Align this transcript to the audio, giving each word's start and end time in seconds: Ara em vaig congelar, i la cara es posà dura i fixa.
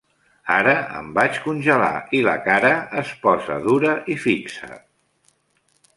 Ara 0.53 0.71
em 0.99 1.11
vaig 1.17 1.35
congelar, 1.43 1.91
i 2.19 2.23
la 2.29 2.35
cara 2.47 2.73
es 3.05 3.11
posà 3.27 3.59
dura 3.69 3.95
i 4.15 4.19
fixa. 4.27 4.71